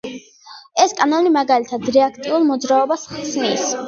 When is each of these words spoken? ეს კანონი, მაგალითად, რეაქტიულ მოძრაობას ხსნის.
ეს 0.83 0.95
კანონი, 1.01 1.31
მაგალითად, 1.35 1.85
რეაქტიულ 1.97 2.47
მოძრაობას 2.47 3.05
ხსნის. 3.13 3.69